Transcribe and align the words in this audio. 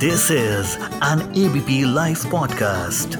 This 0.00 0.30
is 0.30 0.78
an 1.02 1.20
ABP 1.40 1.84
Life 1.96 2.22
podcast. 2.34 3.16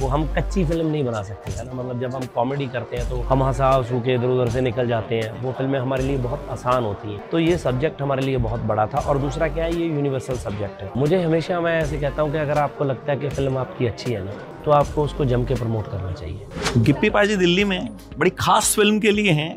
वो 0.00 0.06
हम 0.08 0.24
कच्ची 0.34 0.64
फ़िल्म 0.64 0.86
नहीं 0.86 1.04
बना 1.04 1.22
सकते 1.22 1.52
है 1.52 1.64
ना? 1.64 1.72
मतलब 1.72 2.00
जब 2.00 2.14
हम 2.14 2.22
कॉमेडी 2.34 2.66
करते 2.68 2.96
हैं 2.96 3.08
तो 3.10 3.16
हम 3.22 3.42
हंसा 3.42 3.68
हंसू 3.70 4.00
के 4.00 4.14
इधर 4.14 4.26
उधर 4.26 4.48
से 4.50 4.60
निकल 4.60 4.88
जाते 4.88 5.14
हैं। 5.14 5.40
वो 5.42 5.52
फ़िल्में 5.52 5.78
हमारे 5.78 6.04
लिए 6.04 6.16
बहुत 6.18 6.46
आसान 6.50 6.84
होती 6.84 7.12
हैं। 7.12 7.28
तो 7.30 7.38
ये 7.38 7.58
सब्जेक्ट 7.58 8.02
हमारे 8.02 8.22
लिए 8.22 8.36
बहुत 8.38 8.60
बड़ा 8.70 8.86
था 8.86 8.98
और 9.00 9.18
दूसरा 9.18 9.48
क्या 9.48 9.64
है 9.64 9.80
ये 9.80 9.86
यूनिवर्सल 9.86 10.36
सब्जेक्ट 10.38 10.82
है। 10.82 10.90
मुझे 10.96 11.22
हमेशा 11.22 11.60
मैं 11.60 11.78
ऐसे 11.80 11.98
कहता 12.00 12.22
हूँ 12.22 12.32
कि 12.32 12.38
अगर 12.38 12.58
आपको 12.58 12.84
लगता 12.84 13.12
है 13.12 13.18
कि 13.18 13.28
फ़िल्म 13.28 13.58
आपकी 13.58 13.86
अच्छी 13.86 14.12
है 14.12 14.24
ना 14.24 14.32
तो 14.64 14.70
आपको 14.70 15.02
उसको 15.02 15.24
जम 15.24 15.44
के 15.44 15.54
प्रमोट 15.54 15.90
करना 15.90 16.12
चाहिए। 16.12 16.82
गिप्पी 16.84 17.10
पाजी 17.10 17.36
दिल्ली 17.36 17.64
में 17.64 17.88
बड़ी 18.18 18.30
खास 18.38 18.74
फ़िल्म 18.76 18.98
के 19.00 19.10
लिए 19.10 19.32
हैं। 19.32 19.52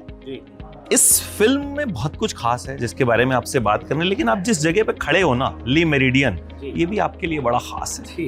इस 0.92 1.22
फ़िल्म 1.38 1.76
में 1.78 1.92
बहुत 1.92 2.16
कुछ 2.16 2.34
खास 2.38 2.66
है 2.70 2.78
जिसके 2.78 3.04
बारे 3.04 3.26
में 3.26 3.36
आपसे 3.36 3.60
बात 3.62 3.84
करने 3.84 4.06
लेकिन 4.06 4.30
आप 4.30 4.40
जिस 4.40 4.62
जगह 4.62 4.84
पे 4.84 4.94
खड़े 4.94 5.22
हो 5.22 5.34
ना 5.34 5.58
ली 5.68 5.86
मेरिडियन 5.86 6.40
ये 6.64 6.86
भी 6.86 6.98
आपके 7.00 7.28
लिए 7.28 7.40
बड़ा 7.40 7.60
खास 7.60 8.02
है। 8.10 8.28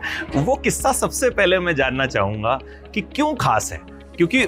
वो 0.36 0.54
किस्सा 0.56 0.92
सबसे 0.92 1.30
पहले 1.30 1.58
मैं 1.58 1.74
जानना 1.76 2.06
चाहूँगा 2.06 2.58
कि 2.94 3.00
क्यों 3.00 3.34
खास 3.36 3.72
है? 3.72 3.80
क्योंकि 4.16 4.46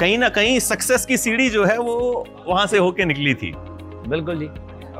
कहीं 0.00 0.18
ना 0.18 0.28
कहीं 0.30 0.58
सक्सेस 0.60 1.04
की 1.06 1.16
सीढ़ी 1.16 1.48
जो 1.50 1.64
है 1.64 1.78
वो 1.78 2.26
वहाँ 2.48 2.66
से 2.66 2.78
होके 2.78 3.04
निकली 3.04 3.34
थी। 3.34 3.52
बिल्कुल 4.08 4.38
जी। 4.38 4.46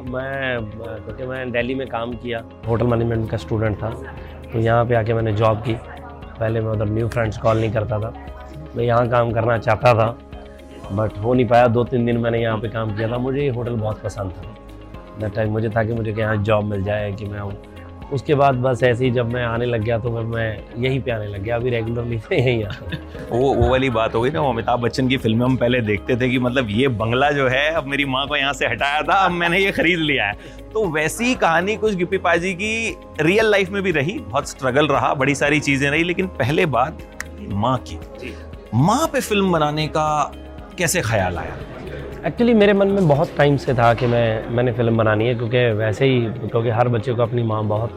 मैं, 0.05 0.59
क्योंकि 0.71 1.27
मैं 1.27 1.51
दिल्ली 1.53 1.75
में 1.75 1.87
काम 1.89 2.13
किया, 2.15 2.43
होटल 2.69 2.87
मैनेजमेंट 2.87 3.31
का 3.31 3.37
स्टूडेंट 3.37 3.77
था 3.83 3.91
तो 4.53 4.59
यहाँ 4.59 4.85
पे 4.85 4.95
आके 4.95 5.15
मैंने 5.15 5.33
जॉब 5.33 5.63
की। 5.63 5.75
पहले 5.75 6.61
मैं 6.61 6.71
उधर 6.71 6.89
न्यू 6.89 7.09
फ्रेंड्स 7.09 7.39
कॉल 7.39 7.59
नहीं 7.59 7.73
करता 7.73 7.99
था। 8.01 8.13
मैं 8.77 8.85
यहाँ 8.85 9.09
काम 9.09 9.33
करना 9.33 9.59
चाहता 9.59 9.95
था 9.95 10.07
बट 10.93 11.19
हो 11.19 11.35
नहीं 11.35 11.47
पाया। 11.49 11.67
दो 11.69 11.85
तीन 11.85 12.07
दिन 12.07 12.17
मैंने 12.19 12.41
यहाँ 12.43 12.59
पे 12.59 12.69
काम 12.69 12.95
किया 12.97 13.09
था। 13.09 13.19
मुझे 13.19 13.41
ये 13.41 13.49
होटल 13.49 13.75
बहुत 13.75 14.03
पसंद 14.03 14.33
था। 14.33 14.55
दैट 15.21 15.35
टाइम 15.35 15.53
मुझे 15.53 15.69
था 15.71 15.85
कि 15.85 15.93
मुझे 15.93 16.13
यहाँ 16.13 16.37
जॉब 16.39 16.65
मिल 16.65 16.83
जाए, 16.85 17.13
कि 17.13 17.25
मैं 17.25 17.39
उसके 18.13 18.35
बाद 18.35 18.55
बस 18.63 18.83
ऐसे 18.83 19.05
ही 19.05 19.11
जब 19.11 19.33
मैं 19.33 19.45
आने 19.45 19.67
लग 19.67 19.83
गया 19.85 19.99
तो 19.99 20.11
मैं 20.11 20.23
मैं 20.25 20.83
यहीं 20.83 21.01
पे 21.03 21.11
आने 21.11 21.27
लग 21.27 21.43
गया। 21.43 21.57
अभी 21.57 21.71
रेगुलरली 21.71 22.17
मैं 22.31 22.39
यहीं 22.39 22.65
आता 22.65 22.85
हूँ 22.85 23.41
वो 23.41 23.53
वो 23.55 23.69
वाली 23.71 23.91
बात 23.91 24.15
हो 24.15 24.21
गई 24.21 24.31
ना 24.31 24.41
वो 24.41 24.51
अमिताभ 24.51 24.81
बच्चन 24.81 25.09
की 25.09 25.17
फ़िल्में 25.17 25.45
हम 25.45 25.57
पहले 25.57 25.81
देखते 25.83 26.17
थे 26.17 26.29
कि 26.31 26.39
मतलब 26.39 26.71
ये 26.71 26.89
बंगला 27.01 27.31
जो 27.31 27.49
है 27.49 27.69
अब 27.71 27.87
मेरी 27.87 28.05
माँ 28.05 28.27
को 28.27 28.37
यहाँ 28.37 28.53
से 28.53 28.67
हटाया 28.67 29.03
था 29.03 29.15
अब 29.25 29.33
मैंने 29.33 29.59
ये 29.59 29.73
खरीद 29.73 29.99
लिया 30.01 30.27
है। 30.27 30.63
तो 30.73 30.87
वैसी 30.91 31.25
ही 31.25 31.35
कहानी 31.37 31.77
कुछ 31.77 31.95
गिप्पी 31.95 32.19
पाजी 32.19 32.53
की 32.55 32.97
रियल 33.21 33.51
लाइफ 33.51 33.71
में 33.71 33.83
भी 33.83 33.91
रही 33.93 34.19
बहुत 34.21 34.49
स्ट्रगल 34.49 34.87
रहा 34.87 35.13
बड़ी 35.15 35.35
सारी 35.35 35.61
चीज़ें 35.61 35.91
रही 35.91 36.05
लेकिन 36.05 36.27
पहले 36.39 36.67
बात 36.69 36.99
माँ 37.53 37.77
की। 37.89 37.99
माँ 38.77 39.07
पे 39.07 39.21
फ़िल्म 39.21 39.53
बनाने 39.53 39.87
का 39.89 40.33
कैसे 40.79 41.03
ख्याल 41.03 41.39
आया? 41.39 41.57
एक्चुअली 42.27 42.53
मेरे 42.55 42.73
मन 42.73 42.89
में 42.89 43.09
बहुत 43.09 43.37
टाइम 43.37 43.57
से 43.57 43.73
था 43.75 43.93
कि 43.95 44.07
मैं, 44.07 44.49
मैंने 44.49 44.73
फ़िल्म 44.73 44.97
बनानी 44.97 45.27
है, 45.27 45.35
क्योंकि 45.35 45.65
वैसे 45.73 46.07
ही, 46.07 46.21
क्योंकि 46.21 46.69
हर 46.69 46.89
बच्चे 46.89 47.13
को 47.13 47.23
अपनी 47.23 47.43
माँ 47.43 47.63
बहुत, 47.65 47.97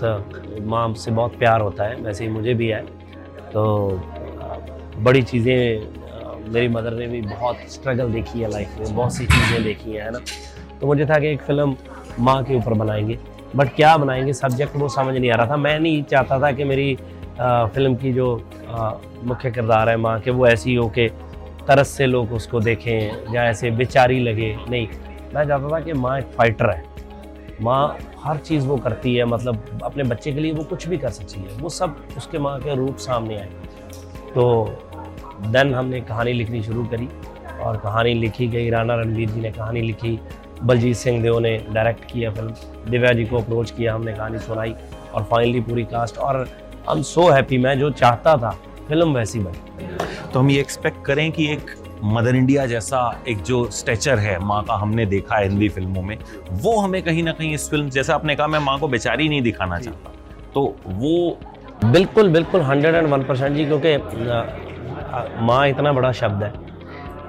माँ 0.62 0.94
से 0.94 1.12
बहुत 1.12 1.38
प्यार 1.40 1.62
होता 1.62 1.84
है, 1.84 1.96
वैसे 1.96 2.24
ही 2.24 2.30
मुझे 2.30 2.54
भी 2.54 2.68
है। 2.68 2.82
तो 3.54 3.88
बड़ी 4.98 5.22
चीज़ें, 5.22 6.52
मेरी 6.52 6.68
मदर 6.68 6.94
ने 6.94 7.08
भी 7.08 7.22
बहुत 7.22 7.58
स्ट्रगल 7.68 8.12
देखी 8.12 8.40
है 8.40 8.50
लाइफ 8.52 8.76
में, 8.80 8.96
बहुत 8.96 9.16
सी 9.16 9.26
चीज़ें 9.26 9.64
देखी 9.64 9.92
हैं, 9.92 10.04
है 10.04 10.12
ना? 10.12 10.20
तो 10.82 10.88
मुझे 10.88 11.06
था 11.06 11.20
कि 11.20 11.28
एक 11.28 11.42
फ़िल्म 11.42 11.76
माँ 12.20 12.44
के 12.44 12.56
ऊपर 12.56 12.74
बनाएँगे। 12.74 13.18
बट 13.56 13.74
क्या 13.76 13.96
बनाएँगे 13.98 14.34
सब्जेक्ट 14.34 14.76
वो 14.76 14.90
समझ 14.90 15.16
नहीं 15.16 15.32
आ 15.32 15.36
रहा 15.36 15.48
था। 15.48 15.58
मैं 15.58 15.80
नहीं 15.80 16.04
चाहता 16.04 16.40
था 16.40 16.52
कि 16.52 16.64
मेरी 16.64 16.96
फ़िल्म 17.42 17.96
की 17.96 18.14
जो, 18.14 18.36
मुख्य 19.24 19.52
किरदार 19.52 19.90
है 19.90 19.98
माँ, 19.98 20.20
के 20.20 20.32
वो 20.32 20.48
ऐसी 20.48 20.76
हो 20.76 20.88
कि 20.90 21.10
तरस 21.68 21.88
से 21.88 22.06
लोग 22.06 22.32
उसको 22.34 22.60
देखें, 22.60 23.34
या 23.34 23.44
ऐसे 23.44 23.72
बेचारी 23.72 24.20
लगे, 24.20 24.56
नहीं। 24.70 24.88
मैं 25.36 25.46
चाहता 25.48 25.72
था 25.72 25.80
कि 25.80 25.94
माँ 25.94 26.18
एक 26.20 26.26
फाइटर 26.26 26.70
है। 26.70 26.84
माँ 27.62 27.98
हर 28.24 28.38
चीज़ 28.38 28.66
वो 28.66 28.78
करती 28.78 29.16
है 29.16 29.26
मतलब 29.26 29.80
अपने 29.84 30.04
बच्चे 30.04 30.32
के 30.32 30.40
लिए 30.40 30.52
वो 30.52 30.64
कुछ 30.64 30.88
भी 30.88 30.98
कर 30.98 31.10
सकती 31.10 31.42
है। 31.42 31.58
वो 31.58 31.70
सब 31.70 31.98
उसके 32.18 32.40
माँ 32.40 32.60
के 32.60 32.76
रूप 32.76 32.98
सामने 32.98 33.38
आए। 33.38 33.50
तो 34.36 34.66
देन 35.48 35.74
हमने 35.74 36.02
कहानी 36.02 36.34
लिखनी 36.34 36.62
शुरू 36.64 36.84
करी, 36.86 37.10
और 37.62 37.78
कहानी 37.78 38.14
लिखी 38.14 38.48
गई। 38.48 38.70
राणा 38.70 38.96
रणवीर 38.96 39.30
जी 39.30 39.42
ने 39.42 39.52
कहानी 39.52 39.82
लिखी। 39.82 40.20
बलजीत 40.64 40.96
सिंह 40.96 41.22
देव 41.24 41.40
ने 41.40 41.58
डायरेक्ट 41.72 42.12
किया 42.12 42.32
फ़िल्म 42.32 42.90
दिव्या 42.90 43.12
जी 43.14 43.26
को 43.26 43.38
अप्रोच 43.38 43.72
किया, 43.72 43.94
हमने 43.96 44.14
कहानी 44.14 44.40
सुनाई, 44.40 44.74
और 45.14 45.24
फाइनली 45.24 45.62
पूरी 45.62 45.84
कास्ट 45.84 46.18
और 46.18 46.48
आई 46.90 46.96
एम 46.96 47.02
सो 47.04 47.30
हैप्पी 47.30 47.58
मैं 47.58 47.78
जो 47.80 47.90
चाहता 47.92 48.36
था 48.38 48.58
फ़िल्म 48.90 49.14
वैसी 49.14 49.40
बनी। 49.40 49.88
तो 50.34 50.40
हम 50.40 50.50
ये 50.50 50.60
एक्सपेक्ट 50.62 51.06
करें 51.06 51.32
कि 51.32 51.52
एक 51.54 51.76
मदर 52.06 52.36
इंडिया 52.36 52.66
जैसा 52.66 53.00
एक 53.28 53.42
जो 53.44 53.66
स्टेचर 53.72 54.20
है 54.20 54.38
माँ 54.40 54.64
का 54.64 54.74
हमने 54.76 55.06
देखा 55.06 55.36
है 55.36 55.48
हिंदी 55.48 55.70
फ़िल्मों 55.70 56.02
में 56.02 56.18
वो 56.54 56.78
हमें 56.80 57.02
कहीं 57.04 57.24
ना 57.24 57.32
कहीं 57.32 57.54
इस 57.54 57.70
फ़िल्म 57.70 57.90
जैसा 57.90 58.16
आपने 58.16 58.36
कहा 58.36 58.48
मैं 58.48 58.60
माँ 58.60 58.78
को 58.80 58.88
बेचारी 58.88 59.30
नहीं 59.30 59.42
दिखाना 59.42 59.80
चाहता। 59.80 60.12
तो 60.54 60.76
वो 60.88 61.38
बिल्कुल 61.86 62.30
बिल्कुल 62.30 62.62
हंड्रेड 62.62 62.96
एंड 62.96 63.08
वन 63.08 63.24
परसेंट 63.24 63.56
जी 63.58 63.66
क्योंकि 63.66 63.96
माँ 65.46 65.68
इतना 65.68 65.94
बड़ा 65.94 66.12
शब्द 66.12 66.44
है 66.44 66.52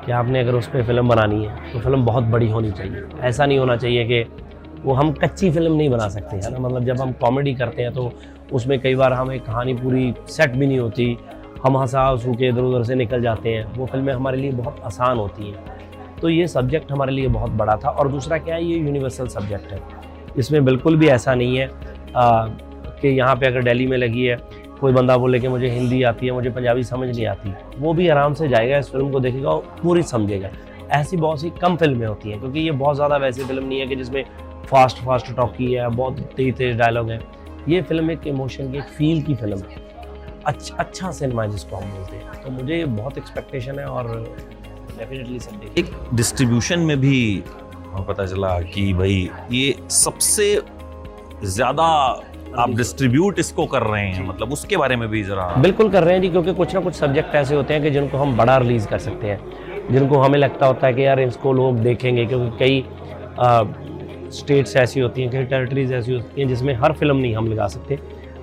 कि 0.05 0.13
आपने 0.13 0.41
अगर 0.41 0.55
उस 0.55 0.69
पर 0.69 0.83
फ़िल्म 0.87 1.09
बनानी 1.09 1.45
है 1.45 1.73
तो 1.73 1.81
फ़िल्म 1.81 2.05
बहुत 2.05 2.25
बड़ी 2.27 2.49
होनी 2.51 2.71
चाहिए। 2.73 3.03
ऐसा 3.21 3.47
नहीं 3.47 3.59
होना 3.59 3.77
चाहिए 3.77 4.05
कि 4.05 4.23
वो 4.85 4.95
हम 4.95 5.13
कच्ची 5.13 5.51
फ़िल्म 5.51 5.73
नहीं 5.73 5.89
बना 5.91 6.09
सकते 6.09 6.37
है 6.37 6.53
ना? 6.53 6.59
मतलब 6.59 6.85
जब 6.85 7.01
हम 7.01 7.13
कॉमेडी 7.21 7.55
करते 7.55 7.83
हैं 7.83 7.93
तो 7.95 8.13
उसमें 8.53 8.79
कई 8.81 8.95
बार 8.95 9.13
हमें 9.13 9.39
कहानी 9.41 9.75
पूरी 9.75 10.13
सेट 10.29 10.51
भी 10.51 10.67
नहीं 10.67 10.79
होती 10.79 11.17
हम 11.65 11.77
हंसा 11.77 12.03
हंसू 12.03 12.33
के 12.33 12.49
इधर 12.49 12.63
उधर 12.63 12.83
से 12.85 12.95
निकल 12.95 13.23
जाते 13.23 13.55
हैं। 13.55 13.65
वो 13.75 13.87
फ़िल्में 13.87 14.13
हमारे 14.13 14.39
लिए 14.39 14.51
बहुत 14.53 14.81
आसान 14.85 15.19
होती 15.19 15.51
हैं। 15.51 15.65
तो 16.21 16.29
ये 16.29 16.47
सब्जेक्ट 16.49 16.93
हमारे 16.93 17.13
लिए 17.13 17.29
बहुत 17.29 17.51
बड़ा 17.53 17.77
था। 17.77 17.89
और 17.91 18.09
दूसरा 18.09 18.39
क्या 18.39 18.55
है 18.55 18.65
ये 18.65 18.77
यूनिवर्सल 18.77 19.27
सब्जेक्ट 19.29 19.73
है। 19.73 19.81
इसमें 20.39 20.65
बिल्कुल 20.65 20.97
भी 20.97 21.09
ऐसा 21.09 21.35
नहीं 21.35 21.57
है 21.59 21.67
आ, 22.17 22.47
कि 23.01 23.09
यहाँ 23.09 23.35
पे 23.37 23.47
अगर 23.47 23.63
दिल्ली 23.63 23.87
में 23.87 23.97
लगी 23.99 24.25
है 24.25 24.37
कोई 24.81 24.93
बंदा 24.93 25.17
बोले 25.17 25.39
कि 25.41 25.49
मुझे 25.49 25.69
हिंदी 25.71 26.03
आती 26.03 26.27
है 26.27 26.33
मुझे 26.33 26.51
पंजाबी 26.51 26.83
समझ 26.85 27.09
नहीं 27.09 27.27
आती। 27.27 27.53
वो 27.79 27.93
भी 27.95 28.09
आराम 28.09 28.35
से 28.35 28.49
जाएगा 28.49 28.79
इस 28.79 28.91
फ़िल्म 28.91 29.11
को 29.11 29.21
देखेगा 29.21 29.51
और 29.51 29.77
पूरी 29.83 30.03
समझेगा। 30.05 30.51
ऐसी 30.91 31.17
बहुत 31.17 31.41
सी 31.41 31.51
कम 31.61 31.77
फ़िल्में 31.77 32.07
होती 32.07 32.31
हैं 32.31 32.41
क्योंकि 32.41 32.61
ये 32.61 32.71
बहुत 32.73 32.97
ज़्यादा 32.97 33.17
वैसी 33.17 33.45
फ़िल्म 33.45 33.65
नहीं 33.65 33.81
है 33.81 33.87
कि 33.87 33.97
जिसमें 33.97 34.25
फास्ट 34.67 34.99
फास्ट 34.99 35.35
टॉकी 35.37 35.73
है 35.73 35.89
बहुत 35.89 36.21
तेज 36.37 36.57
तेज 36.57 36.77
डायलॉग 36.79 37.11
है। 37.11 37.21
ये 37.69 37.83
फ़िल्म 37.83 38.11
एक 38.11 38.27
इमोशन 38.27 38.71
की 38.73 38.79
एक 38.79 38.89
फील 38.89 39.23
की 39.23 39.35
फ़िल्म 39.35 39.59
है। 39.61 39.87
अच्छा 40.49 40.77
अच्छा 40.79 41.11
सिनेमा 41.13 41.43
है 41.43 41.51
जिसको 41.51 41.77
हम 41.77 41.91
बोलते 41.91 42.17
हैं। 42.17 42.43
तो 42.43 42.51
मुझे 42.51 42.85
बहुत 42.85 43.19
एक्सपेक्टेशन 43.19 43.79
है 43.79 43.87
और 43.87 44.07
डेफिनेटली 44.99 45.39
सब 45.41 45.61
देखें 45.61 45.83
एक 45.83 45.91
डिस्ट्रीब्यूशन 46.15 46.79
में 46.81 47.01
भी 47.01 47.43
हमें 47.85 48.07
पता 48.07 48.27
चला 48.27 48.59
कि 48.63 48.93
भाई 48.95 49.31
ये 49.53 49.75
सबसे 49.93 50.47
ज़्यादा 51.47 51.85
आप 52.59 52.71
डिस्ट्रीब्यूट 52.77 53.39
इसको 53.39 53.67
कर 53.67 53.83
रहे 53.83 54.07
हैं 54.07 54.27
मतलब 54.29 54.53
उसके 54.53 54.77
बारे 54.77 54.97
में 54.97 55.09
भी 55.09 55.23
जरा। 55.23 55.47
बिल्कुल 55.63 55.91
कर 55.91 56.05
रहे 56.05 56.15
हैं 56.15 56.23
जी 56.23 56.29
क्योंकि 56.29 56.55
कुछ 56.55 56.75
ना 56.75 56.81
कुछ 56.81 56.95
सब्जेक्ट 56.95 57.35
ऐसे 57.35 57.55
होते 57.55 57.75
हैं 57.75 57.83
कि 57.83 57.91
जिनको 57.91 58.19
हम 58.19 58.37
बड़ा 58.37 58.57
रिलीज़ 58.59 58.87
कर 58.89 58.99
सकते 58.99 59.27
हैं। 59.27 59.91
जिनको 59.93 60.19
हमें 60.19 60.39
लगता 60.39 60.67
होता 60.67 60.87
है 60.87 60.95
कि 60.95 61.05
यार 61.05 61.21
इसको 61.21 61.53
लोग 61.53 61.79
देखेंगे 61.83 62.25
क्योंकि 62.27 62.57
कई 62.59 62.85
स्टेट्स 64.39 64.77
ऐसी 64.77 65.01
होती 65.01 65.23
हैं 65.23 65.31
कई 65.31 65.45
टेरिटरीज 65.45 65.93
ऐसी 65.93 66.15
होती 66.15 66.41
हैं 66.41 66.49
जिसमें 66.49 66.75
हर 66.77 66.93
फ़िल्म 66.93 67.17
नहीं 67.17 67.35
हम 67.37 67.47
लगा 67.49 67.67
सकते। 67.69 67.99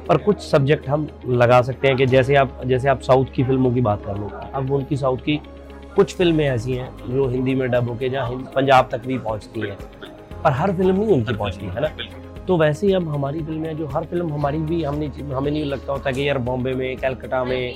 पर 0.08 0.18
कुछ 0.18 0.40
सब्जेक्ट 0.40 0.90
हम 0.90 1.08
लगा 1.28 1.62
सकते 1.62 1.88
हैं 1.88 1.98
कि 1.98 2.06
जैसे 2.06 2.36
आप 2.36 2.62
जैसे 2.66 2.90
आप 2.90 3.02
साउथ 3.02 3.26
की 3.36 3.44
फ़िल्मों 3.44 3.74
की 3.74 3.82
बात 3.82 4.06
कर 4.06 4.18
लो 4.18 4.32
अब 4.54 4.72
उनकी 4.72 4.98
साउथ 4.98 5.18
की 5.18 5.40
कुछ 5.96 6.16
फ़िल्में 6.16 6.46
ऐसी 6.46 6.74
हैं 6.74 6.90
जो 7.10 7.28
हिंदी 7.28 7.56
में 7.56 7.70
डब 7.72 7.90
होके 7.90 8.10
जहाँ 8.10 8.52
पंजाब 8.56 8.90
तक 8.92 9.06
भी 9.08 9.18
पहुँचती 9.18 9.62
हैं 9.62 9.78
पर 10.44 10.52
हर 10.52 10.76
फ़िल्म 10.76 10.96
नहीं 10.96 11.08
उनकी 11.08 11.34
पहुँचती 11.34 11.66
है 11.66 11.82
ना? 11.82 11.90
तो 12.48 12.58
वैसे 12.58 12.88
ही 12.88 12.94
अब 12.94 13.08
हमारी 13.10 13.42
फ़िल्में 13.44 13.78
जो 13.78 13.88
हर 13.88 14.04
फ़िल्म 14.06 14.34
हमारी 14.34 14.58
भी 14.58 14.84
हमने 14.84 15.08
हमें 15.36 15.52
नहीं 15.52 15.64
लगता 15.66 15.94
होता 15.94 16.12
कि 16.12 16.28
यार 16.30 16.38
बॉम्बे 16.38 16.74
में 16.74 16.96
कलकत्ता 16.98 17.44
में 17.44 17.74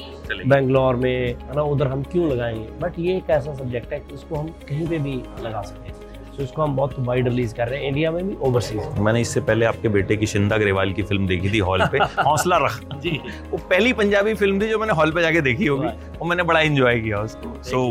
बेंगलोर 0.47 0.95
में 0.95 1.27
है 1.27 1.55
ना 1.55 1.61
उधर 1.61 1.87
हम 1.87 2.03
क्यों 2.03 2.29
लगाएँगे? 2.31 2.67
बट 2.81 2.99
ये 2.99 3.15
एक 3.17 3.29
ऐसा 3.29 3.53
सब्जेक्ट 3.53 3.93
है 3.93 3.99
कि 3.99 4.13
इसको 4.13 4.35
हम 4.35 4.47
कहीं 4.69 4.87
पे 4.87 4.97
भी 4.97 5.21
लगा 5.41 5.61
सकते 5.61 5.89
हैं। 5.89 5.98
तो 6.39 6.43
इसको 6.43 6.61
हम 6.61 6.75
बहुत 6.75 6.93
वाइड 6.99 7.27
रिलीज़ 7.27 7.53
कर 7.55 7.67
रहे 7.67 7.79
हैं 7.79 7.87
इंडिया 7.87 8.11
में 8.11 8.27
भी 8.27 8.35
ओवरसीज 8.41 8.99
मैंने 8.99 9.21
इससे 9.21 9.41
पहले 9.41 9.65
आपके 9.65 9.89
बेटे 9.89 10.15
की 10.17 10.25
शिंदा 10.27 10.57
ग्रेवाल 10.57 10.91
की 10.93 11.03
फ़िल्म 11.03 11.27
देखी 11.27 11.49
थी 11.53 11.59
हॉल 11.59 11.85
पे 11.91 11.97
हौसला 12.27 12.57
रख। 12.57 12.79
जी। 13.03 13.09
वो 13.51 13.57
पहली 13.57 13.91
पंजाबी 13.93 14.33
फ़िल्म 14.33 14.61
थी 14.61 14.69
जो 14.69 14.77
मैंने 14.79 14.93
हॉल 14.93 15.11
पे 15.11 15.21
जाके 15.21 15.41
देखी 15.41 15.65
होगी 15.65 15.87
और 15.87 16.27
मैंने 16.27 16.43
बड़ा 16.43 16.59
एंजॉय 16.59 16.99
किया 16.99 17.19
उसको। 17.19 17.53
सो 17.63 17.83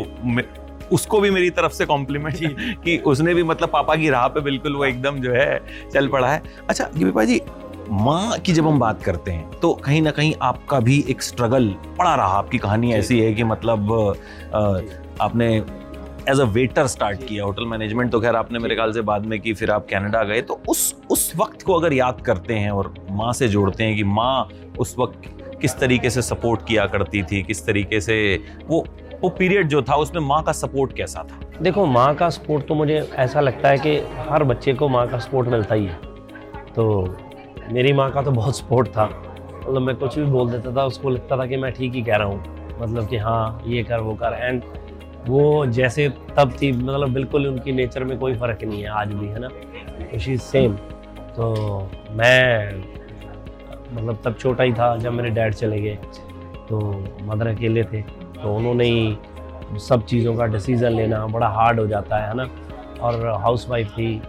उसको 0.91 1.19
भी 1.21 1.29
मेरी 1.29 1.49
तरफ़ 1.49 1.73
से 1.73 1.85
कॉम्प्लीमेंट 1.85 2.37
कि 2.83 2.97
उसने 3.07 3.33
भी 3.33 3.43
मतलब 3.43 3.69
पापा 3.69 3.95
की 3.95 4.09
राह 4.09 4.27
पे 4.27 4.41
बिल्कुल 4.41 4.75
वो 4.75 4.85
एकदम 4.85 5.19
जो 5.21 5.33
है 5.33 5.59
चल 5.93 6.07
पड़ा 6.07 6.31
है। 6.31 6.41
अच्छा 6.69 6.89
दीपिका 6.95 7.25
जी 7.25 7.41
माँ 7.89 8.37
की 8.39 8.53
जब 8.53 8.67
हम 8.67 8.79
बात 8.79 9.03
करते 9.03 9.31
हैं 9.31 9.59
तो 9.61 9.73
कहीं 9.85 10.01
ना 10.01 10.11
कहीं 10.11 10.33
आपका 10.43 10.79
भी 10.79 11.03
एक 11.09 11.21
स्ट्रगल 11.23 11.67
पड़ा 11.97 12.15
रहा। 12.15 12.37
आपकी 12.37 12.57
कहानी 12.57 12.93
ऐसी 12.93 13.19
है 13.19 13.33
कि 13.33 13.43
मतलब 13.43 13.91
अ, 14.53 14.81
आपने 15.21 15.59
एज 16.29 16.39
अ 16.39 16.43
वेटर 16.43 16.87
स्टार्ट 16.87 17.23
किया 17.23 17.43
होटल 17.43 17.65
मैनेजमेंट 17.65 18.11
तो 18.11 18.19
खैर 18.19 18.35
आपने 18.35 18.59
मेरे 18.59 18.75
ख्याल 18.75 18.93
से 18.93 19.01
बाद 19.01 19.25
में 19.25 19.39
की 19.39 19.53
फिर 19.53 19.71
आप 19.71 19.85
कनाडा 19.91 20.23
गए 20.23 20.41
तो 20.41 20.59
उस 20.69 20.95
उस 21.11 21.31
वक्त 21.37 21.61
को 21.61 21.73
अगर 21.73 21.93
याद 21.93 22.21
करते 22.21 22.53
हैं 22.53 22.71
और 22.71 22.93
माँ 23.11 23.33
से 23.33 23.47
जोड़ते 23.47 23.83
हैं 23.83 23.95
कि 23.95 24.03
माँ 24.03 24.49
उस 24.79 24.95
वक्त 24.99 25.21
किस 25.61 25.77
तरीके 25.79 26.09
से 26.09 26.21
सपोर्ट 26.21 26.65
किया 26.67 26.85
करती 26.85 27.23
थी 27.23 27.41
किस 27.43 27.65
तरीके 27.65 28.01
से 28.01 28.17
वो 28.67 28.85
वो 29.21 29.29
पीरियड 29.29 29.67
जो 29.67 29.81
था 29.81 29.95
उसमें 29.95 30.21
माँ 30.21 30.41
का 30.43 30.51
सपोर्ट 30.51 30.93
कैसा 30.95 31.23
था? 31.23 31.39
देखो 31.61 31.85
माँ 31.85 32.13
का 32.15 32.29
सपोर्ट 32.29 32.67
तो 32.67 32.75
मुझे 32.75 32.97
ऐसा 33.15 33.39
लगता 33.39 33.69
है 33.69 33.77
कि 33.77 33.97
हर 34.29 34.43
बच्चे 34.43 34.73
को 34.73 34.87
माँ 34.89 35.07
का 35.07 35.19
सपोर्ट 35.19 35.47
मिलता 35.47 35.75
ही 35.75 35.85
है। 35.85 35.95
तो 36.75 37.15
मेरी 37.71 37.93
माँ 37.93 38.11
का 38.11 38.21
तो 38.21 38.31
बहुत 38.31 38.57
सपोर्ट 38.57 38.87
था। 38.87 39.05
मतलब 39.05 39.81
मैं 39.81 39.95
कुछ 39.95 40.17
भी 40.19 40.25
बोल 40.25 40.51
देता 40.51 40.75
था 40.75 40.85
उसको 40.85 41.09
लगता 41.09 41.37
था 41.37 41.45
कि 41.45 41.57
मैं 41.57 41.71
ठीक 41.71 41.93
ही 41.93 42.01
कह 42.01 42.15
रहा 42.15 42.27
हूँ। 42.27 42.77
मतलब 42.81 43.07
कि 43.09 43.17
हाँ 43.17 43.61
ये 43.65 43.83
कर 43.83 43.99
वो 43.99 44.13
कर 44.13 44.37
एंड 44.39 44.63
वो 45.27 45.65
जैसे 45.67 46.07
तब 46.37 46.53
थी 46.61 46.71
मतलब 46.71 47.13
बिल्कुल 47.13 47.47
उनकी 47.47 47.71
नेचर 47.71 48.03
में 48.03 48.17
कोई 48.19 48.35
फ़र्क 48.35 48.63
नहीं 48.63 48.81
है, 48.81 48.89
आज 48.89 49.13
भी, 49.13 49.27
है 49.27 49.39
ना? 49.39 49.49
शी 50.19 50.37
सेम 50.37 50.73
तो 51.35 51.89
मैं 52.11 52.75
मतलब 53.93 54.21
तब 54.25 54.35
छोटा 54.35 54.63
ही 54.63 54.73
था, 54.73 54.95
जब 54.97 55.13
मेरे 55.13 55.29
डैड 55.29 55.53
चले 55.53 55.79
गए 55.81 55.97
तो 56.69 56.79
मदर 57.23 57.47
अकेले 57.47 57.83
थे 57.83 58.01
तो 58.01 58.55
उन्होंने 58.55 58.85
ही 58.85 59.79
सब 59.79 60.05
चीज़ों 60.05 60.35
का 60.35 60.45
डिसीज़न 60.47 60.91
लेना 60.91 61.25
बड़ा 61.27 61.47
हार्ड 61.49 61.79
हो 61.79 61.87
जाता 61.87 62.17
है 62.17 62.35
ना? 62.37 62.49
और 63.01 63.25
हाउस 63.41 63.69
वाइफ 63.69 63.91
थी 63.91 64.21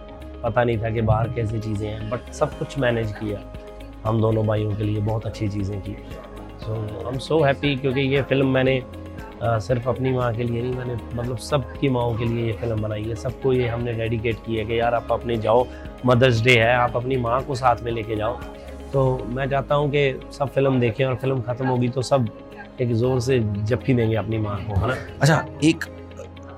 पता 0.43 0.63
नहीं 0.63 0.77
था 0.77 0.89
कि 0.89 1.01
बाहर 1.01 1.27
कैसी 1.33 1.59
चीज़ें 1.59 1.87
हैं 1.89 2.09
बट 2.09 2.31
सब 2.33 2.57
कुछ 2.59 2.77
मैनेज 2.79 3.11
किया। 3.13 3.39
हम 4.05 4.21
दोनों 4.21 4.45
भाइयों 4.47 4.71
के 4.75 4.83
लिए 4.83 4.99
बहुत 4.99 5.25
अच्छी 5.25 5.47
चीज़ें 5.49 5.81
की। 5.81 5.95
सो 6.61 6.73
आई 6.73 7.11
एम 7.11 7.17
सो 7.19 7.41
हैप्पी 7.43 7.75
क्योंकि 7.75 8.01
ये 8.01 8.21
फ़िल्म 8.21 8.47
मैंने 8.47 8.81
आ, 9.41 9.57
सिर्फ़ 9.59 9.87
अपनी 9.89 10.11
माँ 10.13 10.33
के 10.35 10.43
लिए 10.43 10.61
नहीं 10.61 10.73
मैंने 10.73 10.93
मतलब 11.15 11.37
सबकी 11.39 11.89
माओ 11.89 12.17
के 12.17 12.25
लिए 12.25 12.45
ये 12.45 12.53
फ़िल्म 12.53 12.81
बनाई 12.81 13.03
है। 13.03 13.15
सबको 13.15 13.53
ये 13.53 13.67
हमने 13.67 13.93
डेडिकेट 13.93 14.35
की 14.45 14.55
है 14.55 14.65
कि 14.65 14.79
यार 14.79 14.93
आप 14.93 15.11
अपने 15.11 15.37
जाओ 15.37 15.65
मदर्स 16.05 16.41
डे 16.43 16.57
है 16.59 16.73
आप 16.75 16.95
अपनी 16.95 17.17
माँ 17.17 17.41
को 17.43 17.55
साथ 17.55 17.83
में 17.83 17.91
लेके 17.91 18.15
जाओ। 18.15 18.39
तो 18.93 19.03
मैं 19.27 19.49
चाहता 19.49 19.75
हूँ 19.75 19.89
कि 19.91 20.19
सब 20.33 20.49
फ़िल्म 20.49 20.79
देखें 20.79 21.03
और 21.05 21.15
फ़िल्म 21.15 21.41
ख़त्म 21.41 21.67
होगी 21.67 21.89
तो 21.89 22.01
सब 22.01 22.27
एक 22.81 22.93
ज़ोर 22.93 23.19
से 23.21 23.39
जप्फी 23.39 23.93
देंगे 23.93 24.15
अपनी 24.15 24.37
माँ 24.37 24.57
को 24.57 24.79
है 24.79 24.87
ना? 24.87 24.95
अच्छा 25.21 25.45
एक 25.63 25.85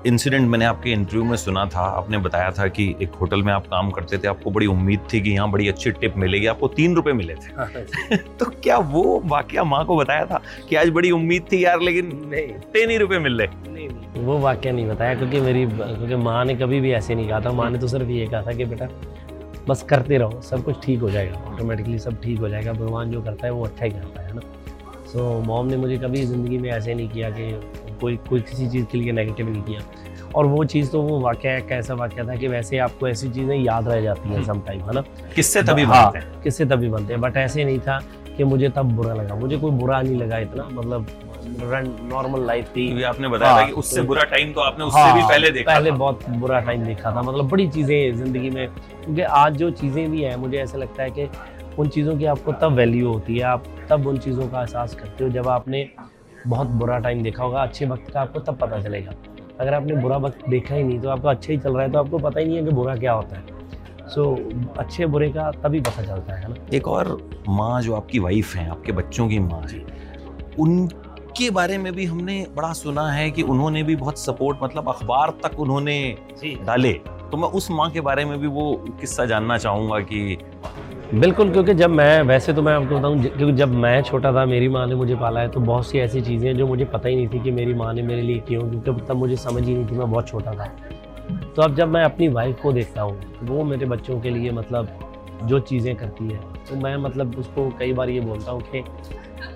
इंसिडेंट 0.06 0.48
मैंने 0.48 0.64
आपके 0.64 0.90
इंटरव्यू 0.90 1.24
में 1.24 1.36
सुना 1.36 1.64
था 1.66 1.80
आपने 1.80 2.18
बताया 2.18 2.50
था 2.50 2.66
कि 2.68 2.94
एक 3.02 3.12
होटल 3.12 3.42
में 3.42 3.52
आप 3.52 3.66
काम 3.66 3.90
करते 3.90 4.18
थे 4.18 4.28
आपको 4.28 4.50
बड़ी 4.50 4.66
उम्मीद 4.66 5.00
थी 5.12 5.20
कि 5.20 5.30
यहाँ 5.30 5.50
बड़ी 5.50 5.68
अच्छी 5.68 5.90
टिप 5.90 6.16
मिलेगी 6.16 6.46
आपको 6.46 6.68
तीन 6.68 6.94
रुपए 6.96 7.12
मिले 7.12 7.34
थे। 7.34 8.16
तो 8.16 8.50
क्या 8.62 8.78
वो 8.78 9.22
वाक्य 9.24 9.62
माँ 9.62 9.84
को 9.84 9.96
बताया 9.96 10.26
था 10.26 10.42
कि 10.68 10.76
आज 10.76 10.88
बड़ी 10.88 11.10
उम्मीद 11.10 11.46
थी 11.52 11.64
यार 11.64 11.80
लेकिन 11.80 12.10
नहीं। 12.26 12.46
तीन 12.46 12.90
ही 12.90 12.96
रुपए 12.96 13.18
मिल 13.18 13.40
रहे? 13.40 13.86
वो 14.20 14.38
वाक्य 14.38 14.72
नहीं 14.72 14.86
बताया 14.86 15.14
क्योंकि 15.14 15.40
मेरी 15.40 15.66
क्योंकि 15.66 16.16
माँ 16.16 16.44
ने 16.44 16.54
कभी 16.54 16.80
भी 16.80 16.92
ऐसे 16.92 17.14
नहीं 17.14 17.28
कहा 17.28 17.40
था। 17.40 17.52
माँ 17.52 17.70
ने 17.70 17.78
तो 17.78 17.88
सिर्फ़ 17.88 18.08
ये 18.08 18.26
कहा 18.26 18.42
था 18.42 18.52
कि 18.52 18.64
बेटा 18.64 18.88
बस 19.68 19.82
करते 19.82 20.18
रहो 20.18 20.40
सब 20.40 20.64
कुछ 20.64 20.84
ठीक 20.84 21.00
हो 21.00 21.10
जाएगा 21.10 21.38
ऑटोमेटिकली 21.52 21.98
सब 21.98 22.20
ठीक 22.22 22.38
हो 22.38 22.48
जाएगा 22.48 22.72
भगवान 22.72 23.10
जो 23.10 23.22
करता 23.22 23.46
है 23.46 23.52
वो 23.52 23.64
अच्छा 23.64 23.84
ही 23.84 23.90
करता 23.90 24.22
है 24.22 24.34
ना? 24.34 24.40
सो 25.12 25.40
so, 25.40 25.46
मॉम 25.46 25.66
ने 25.66 25.76
मुझे 25.76 25.96
कभी 25.96 26.22
ज़िंदगी 26.22 26.58
में 26.58 26.70
ऐसे 26.70 26.94
नहीं 26.94 27.08
किया 27.08 27.30
कि 27.30 27.52
कोई 28.00 28.16
कोई 28.16 28.40
किसी 28.40 28.68
चीज़ 28.68 28.84
के 28.84 28.98
लिए 28.98 29.12
नेगेटिव 29.12 29.50
नहीं 29.50 29.62
किया। 29.62 29.80
और 30.34 30.46
वो 30.46 30.64
चीज़ 30.64 30.90
तो 30.90 31.02
वो 31.02 31.20
वाक्य 31.20 31.56
एक 31.56 31.72
ऐसा 31.72 31.94
वाक्य 31.94 32.24
था 32.24 32.36
कि 32.36 32.48
वैसे 32.48 32.78
आपको 32.78 33.08
ऐसी 33.08 33.28
चीज़ें 33.30 33.56
याद 33.56 33.88
रह 33.88 34.00
जाती 34.00 34.28
हैं 34.28 34.44
सम 34.44 34.60
टाइम 34.60 34.80
है 34.80 34.92
ना? 34.92 35.00
किससे 35.34 35.62
तभी 35.62 35.82
हाँ, 35.82 36.12
किससे 36.44 36.64
तभी 36.64 36.88
बनते 36.88 37.12
हैं? 37.12 37.20
बट 37.22 37.36
ऐसे 37.36 37.64
नहीं 37.64 37.78
था 37.78 38.02
कि 38.36 38.44
मुझे 38.44 38.68
तब 38.68 38.82
बुरा 38.82 39.14
लगा। 39.14 39.34
मुझे 39.34 39.56
कोई 39.56 39.70
बुरा 39.70 40.02
नहीं 40.02 40.16
लगा 40.16 40.38
इतना 40.38 40.68
मतलब 40.72 41.06
नॉर्मल 42.12 42.46
लाइफ 42.46 42.66
थी। 42.76 42.86
क्योंकि 42.86 43.02
आपने 43.02 43.28
बताया 43.28 43.52
था 43.52 43.56
हाँ, 43.56 43.66
कि 43.66 43.72
उससे 43.72 43.96
तो- 43.96 44.06
बुरा 44.06 44.22
टाइम 44.22 44.52
तो 44.52 44.60
आपने 44.60 44.84
उससे 44.84 45.00
हाँ, 45.00 45.14
भी 45.14 45.22
पहले 45.22 45.50
देखा 45.50 45.74
पहले 45.74 45.90
था। 45.90 45.94
बहुत 45.94 46.28
बुरा 46.30 46.60
टाइम 46.60 46.84
देखा 46.84 47.10
था। 47.12 47.22
मतलब 47.22 47.48
बड़ी 47.48 47.68
चीज़ें 47.68 48.14
ज़िंदगी 48.16 48.50
में। 48.50 48.68
क्योंकि 48.68 49.22
आज 49.22 49.56
जो 49.56 49.70
चीज़ें 49.70 50.10
भी 50.10 50.22
हैं 50.22 50.36
मुझे 50.36 50.58
ऐसा 50.58 50.78
लगता 50.78 51.02
है 51.02 51.10
कि 51.10 51.28
उन 51.78 51.88
चीज़ों 51.88 52.16
की 52.18 52.24
आपको 52.24 52.52
तब 52.52 52.72
वैल्यू 52.72 53.12
होती 53.12 53.36
है। 53.36 53.42
आप 53.42 53.64
तब 53.90 54.06
उन 54.06 54.18
चीज़ों 54.18 54.48
का 54.48 54.60
एहसास 54.60 54.94
करते 54.94 55.24
हो 55.24 55.30
जब 55.30 55.48
आपने 55.48 55.88
बहुत 56.46 56.66
बुरा 56.68 56.98
टाइम 56.98 57.22
देखा 57.22 57.44
होगा 57.44 57.62
अच्छे 57.62 57.86
वक्त 57.86 58.10
का 58.10 58.20
आपको 58.20 58.40
तब 58.40 58.56
पता 58.58 58.80
चलेगा। 58.80 59.12
अगर 59.60 59.74
आपने 59.74 59.94
बुरा 59.94 60.16
वक्त 60.16 60.48
देखा 60.48 60.74
ही 60.74 60.82
नहीं 60.82 61.00
तो 61.00 61.08
आपको 61.08 61.28
अच्छा 61.28 61.52
ही 61.52 61.58
चल 61.58 61.72
रहा 61.72 61.82
है 61.82 61.92
तो 61.92 61.98
आपको 61.98 62.18
पता 62.18 62.40
ही 62.40 62.46
नहीं 62.46 62.56
है 62.56 62.64
कि 62.64 62.70
बुरा 62.70 62.96
क्या 62.96 63.12
होता 63.12 63.36
है। 63.36 64.08
सो 64.08 64.24
so, 64.24 64.78
अच्छे 64.78 65.06
बुरे 65.06 65.28
का 65.30 65.50
तभी 65.62 65.80
पता 65.80 66.02
चलता 66.02 66.34
है 66.34 66.48
ना? 66.48 66.56
एक 66.74 66.88
और 66.88 67.16
माँ 67.48 67.80
जो 67.82 67.94
आपकी 67.94 68.18
वाइफ 68.18 68.54
हैं 68.56 68.68
आपके 68.70 68.92
बच्चों 68.92 69.28
की 69.28 69.38
माँ 69.38 69.62
है 69.62 69.84
उनके 70.58 71.50
बारे 71.50 71.78
में 71.78 71.92
भी 71.92 72.04
हमने 72.04 72.46
बड़ा 72.56 72.72
सुना 72.72 73.10
है 73.12 73.30
कि 73.30 73.42
उन्होंने 73.42 73.82
भी 73.82 73.96
बहुत 73.96 74.18
सपोर्ट 74.18 74.58
मतलब 74.62 74.88
अखबार 74.88 75.30
तक 75.42 75.58
उन्होंने 75.60 76.16
डाले। 76.66 76.92
तो 77.30 77.36
मैं 77.36 77.48
उस 77.48 77.70
माँ 77.70 77.90
के 77.90 78.00
बारे 78.00 78.24
में 78.24 78.38
भी 78.40 78.46
वो 78.46 78.72
किस्सा 79.00 79.24
जानना 79.26 79.56
चाहूँगा 79.58 79.98
कि 80.00 80.38
बिल्कुल 81.14 81.50
क्योंकि 81.50 81.74
जब 81.74 81.90
मैं 81.90 82.22
वैसे 82.22 82.52
तो 82.52 82.62
मैं 82.62 82.72
आपको 82.72 82.98
बताऊँ 82.98 83.22
क्योंकि 83.22 83.52
जब 83.52 83.72
मैं 83.72 84.00
छोटा 84.02 84.32
था 84.32 84.44
मेरी 84.44 84.68
माँ 84.68 84.86
ने 84.86 84.94
मुझे 84.94 85.16
पाला 85.16 85.40
है 85.40 85.48
तो 85.48 85.60
बहुत 85.60 85.86
सी 85.86 85.98
ऐसी 85.98 86.20
चीज़ें 86.20 86.46
हैं 86.48 86.56
जो 86.58 86.66
मुझे 86.66 86.84
पता 86.84 87.08
ही 87.08 87.16
नहीं 87.16 87.28
थी 87.28 87.40
कि 87.40 87.50
मेरी 87.50 87.74
माँ 87.74 87.92
ने 87.94 88.02
मेरे 88.02 88.22
लिए 88.22 88.38
की 88.38 88.54
हों 88.54 88.68
क्योंकि 88.70 89.00
तब 89.00 89.16
मुझे 89.16 89.36
समझ 89.36 89.62
ही 89.62 89.74
नहीं 89.74 89.86
थी 89.86 89.96
मैं 89.96 90.10
बहुत 90.10 90.28
छोटा 90.28 90.52
था। 90.52 90.64
तो 91.56 91.62
अब 91.62 91.74
जब 91.74 91.88
मैं 91.88 92.02
अपनी 92.04 92.28
वाइफ 92.28 92.60
को 92.62 92.72
देखता 92.72 93.02
हूँ 93.02 93.20
वो 93.42 93.64
मेरे 93.64 93.86
बच्चों 93.86 94.18
के 94.20 94.30
लिए 94.30 94.50
मतलब 94.50 94.88
जो 95.44 95.58
चीज़ें 95.60 95.94
करती 95.96 96.28
है 96.28 96.40
तो 96.68 96.76
मैं 96.76 96.96
मतलब 96.96 97.38
उसको 97.38 97.68
कई 97.78 97.92
बार 97.92 98.10
ये 98.10 98.20
बोलता 98.20 98.52
हूँ 98.52 98.60
कि 98.72 98.82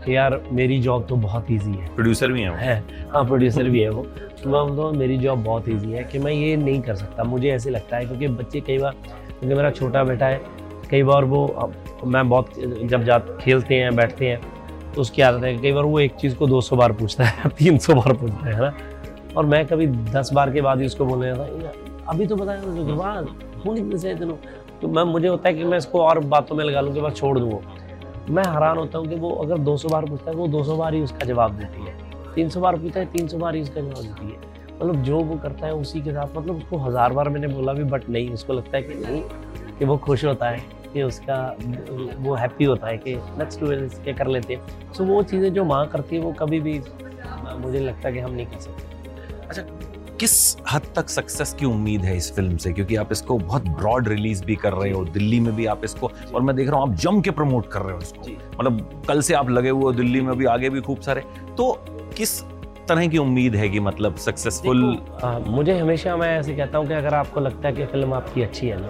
कि 0.04 0.16
यार 0.16 0.40
मेरी 0.52 0.80
जॉब 0.80 1.06
तो 1.08 1.16
बहुत 1.16 1.50
ईजी 1.50 1.70
है। 1.70 1.94
प्रोड्यूसर 1.94 2.32
भी 2.32 2.42
हैं 2.42 2.54
है। 2.56 2.82
हाँ 3.10 3.24
प्रोड्यूसर 3.24 3.68
भी 3.68 3.80
है 3.80 3.88
वो। 3.90 4.02
तो 4.42 4.50
मैं 4.50 4.66
बोलता 4.66 4.82
हूँ 4.82 4.92
मेरी 4.96 5.18
जॉब 5.18 5.42
बहुत 5.44 5.68
ईजी 5.68 5.92
है 5.92 6.04
कि 6.04 6.18
मैं 6.18 6.32
ये 6.32 6.56
नहीं 6.56 6.80
कर 6.82 6.94
सकता। 6.94 7.24
मुझे 7.24 7.50
ऐसे 7.50 7.70
लगता 7.70 7.96
है 7.96 8.04
क्योंकि 8.04 8.28
बच्चे 8.28 8.60
कई 8.60 8.78
बार 8.78 8.94
क्योंकि 9.02 9.54
मेरा 9.54 9.70
छोटा 9.70 10.04
बेटा 10.04 10.26
है 10.26 10.40
कई 10.90 11.02
बार 11.02 11.24
वो 11.24 11.72
मैं 12.06 12.28
बहुत, 12.28 12.50
जब 12.82 13.04
जा, 13.04 13.18
खेलते 13.18 13.74
हैं, 13.74 13.94
बैठते 13.96 14.28
हैं 14.28 14.40
तो 14.94 15.00
उसकी 15.00 15.22
आदत 15.22 15.44
है 15.44 15.56
कई 15.58 15.72
बार 15.72 15.84
वो 15.84 16.00
एक 16.00 16.14
चीज़ 16.14 16.36
को 16.36 16.46
200 16.48 16.76
बार 16.76 16.92
पूछता 16.92 17.24
है 17.24 17.50
300 17.58 17.94
बार 17.94 18.12
पूछता 18.12 18.46
है 18.46 18.60
ना? 18.60 18.72
और 19.36 19.46
मैं 19.46 19.66
कभी 19.66 19.86
10 20.12 20.32
बार 20.32 20.52
के 20.52 20.60
बाद 20.60 20.80
ही 20.80 20.86
उसको 20.86 21.04
बोलने 21.04 21.32
था 21.34 21.72
अभी 22.08 22.26
तो 22.26 22.36
बताया 22.36 22.62
मुझे 22.62 22.92
वाह 22.92 23.18
हूँ 23.18 23.76
इतने 23.78 23.98
से 23.98 24.12
इतने 24.12 24.32
तो 24.80 24.88
मैं, 24.88 25.02
मुझे 25.02 25.28
होता 25.28 25.48
है 25.48 25.54
कि 25.54 25.64
मैं 25.64 25.78
इसको 25.78 26.00
और 26.00 26.18
बातों 26.20 26.56
में 26.56 26.64
लगा 26.64 26.80
लूँ 26.80 26.94
के 26.94 27.00
बाद 27.00 27.14
छोड़ 27.14 27.38
दूँ 27.38 27.60
मैं 28.30 28.44
हैरान 28.44 28.78
होता 28.78 28.98
हूँ 28.98 29.06
कि 29.06 29.14
वो 29.14 29.30
अगर 29.30 29.58
200 29.58 29.90
बार 29.90 30.04
पूछता 30.04 30.30
है, 30.30 30.36
वो 30.36 30.48
200 30.48 30.76
बार 30.76 30.94
ही 30.94 31.00
उसका 31.00 31.26
जवाब 31.26 31.52
देती 31.52 31.82
है। 31.82 31.94
300 32.34 32.60
बार 32.60 32.76
पूछता 32.76 33.00
है 33.00 33.06
300 33.12 33.38
बार 33.38 33.54
ही 33.54 33.62
उसका 33.62 33.80
जवाब 33.80 34.02
देती 34.02 34.26
है। 34.26 34.36
मतलब 34.82 35.02
जो 35.02 35.20
वो 35.20 35.36
करता 35.36 35.66
है, 35.66 35.74
उसी 35.74 36.00
के 36.00 36.12
साथ 36.12 36.36
मतलब 36.36 36.56
उसको 36.56 36.78
हज़ार 36.78 37.12
बार 37.12 37.28
मैंने 37.28 37.48
बोला 37.48 37.72
भी, 37.72 37.84
बट 37.84 38.08
नहीं, 38.08 38.30
उसको 38.30 38.52
लगता 38.52 38.76
है 38.76 38.82
कि 38.82 38.94
नहीं, 38.94 39.22
कि 39.78 39.84
वो 39.84 39.96
खुश 39.96 40.24
होता 40.24 40.48
है। 40.48 40.77
कि 40.98 41.02
उसका 41.04 41.40
वो 42.20 42.34
हैप्पी 42.34 42.64
होता 42.64 42.86
है 42.86 42.96
कि 42.98 43.14
लेट्स 43.38 43.60
डू 43.60 43.72
इसके 43.72 44.12
कर 44.12 44.26
लेते 44.28 44.54
हैं। 44.54 44.92
सो 44.92 45.04
वो 45.06 45.22
चीज़ें 45.24 45.52
जो 45.54 45.64
माँ 45.64 45.86
करती 45.88 46.16
है 46.16 46.22
वो 46.22 46.32
कभी 46.38 46.60
भी 46.60 46.80
मुझे 47.58 47.78
लगता 47.80 48.08
है 48.08 48.14
कि 48.14 48.20
हम 48.20 48.32
नहीं 48.32 48.46
कर 48.46 48.60
सकते। 48.60 49.46
अच्छा 49.48 49.62
किस 50.20 50.34
हद 50.70 50.86
तक 50.96 51.08
सक्सेस 51.08 51.52
की 51.58 51.66
उम्मीद 51.66 52.04
है 52.04 52.16
इस 52.16 52.32
फ़िल्म 52.36 52.56
से? 52.56 52.72
क्योंकि 52.72 52.96
आप 52.96 53.12
इसको 53.12 53.36
बहुत 53.38 53.68
ब्रॉड 53.70 54.08
रिलीज़ 54.08 54.44
भी 54.44 54.56
कर 54.56 54.72
रहे 54.72 54.90
हो 54.92 55.04
दिल्ली 55.06 55.38
में 55.40 55.54
भी 55.56 55.66
आप 55.66 55.84
इसको 55.84 56.10
और 56.34 56.42
मैं 56.42 56.56
देख 56.56 56.68
रहा 56.68 56.80
हूँ 56.80 56.88
आप 56.88 56.94
जम 56.96 57.20
के 57.20 57.30
प्रमोट 57.30 57.70
कर 57.72 57.82
रहे 57.82 57.94
हो 57.94 58.00
इसको। 58.00 58.30
मतलब 58.58 59.02
कल 59.08 59.20
से 59.20 59.34
आप 59.34 59.50
लगे 59.50 59.70
हुए 59.70 59.82
हो 59.82 59.92
दिल्ली 59.92 60.20
में 60.20 60.36
भी 60.38 60.44
आगे 60.46 60.70
भी 60.70 60.80
खूब 60.80 61.00
सारे। 61.00 61.20
तो 61.58 61.72
किस 62.16 62.40
तरह 62.88 63.06
की 63.06 63.18
उम्मीद 63.18 63.54
है 63.54 63.68
कि 63.68 63.80
मतलब 63.80 64.16
सक्सेसफुल 64.16 64.82
मुझे 65.46 65.78
हमेशा 65.78 66.16
मैं 66.16 66.28
ऐसे 66.38 66.54
कहता 66.56 66.78
हूँ 66.78 66.86
कि 66.88 66.94
अगर 66.94 67.14
आपको 67.14 67.40
लगता 67.40 67.68
है 67.68 67.74
कि 67.74 67.86
फ़िल्म 67.86 68.14
आपकी 68.14 68.42
अच्छी 68.42 68.68
है 68.68 68.80
ना 68.80 68.88